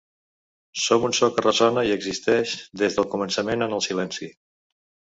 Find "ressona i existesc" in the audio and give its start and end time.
1.47-2.65